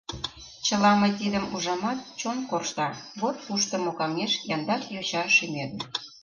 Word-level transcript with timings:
Чыла 0.65 0.91
мый 1.01 1.11
тидым 1.19 1.45
ужамат, 1.55 1.99
Чон 2.19 2.37
коршта: 2.49 2.87
вот 3.21 3.35
кушто 3.45 3.75
мокаҥеш 3.85 4.33
яндар 4.55 4.81
йоча 4.93 5.23
шӱмет. 5.35 5.73